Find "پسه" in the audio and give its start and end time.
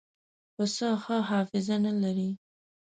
0.55-0.89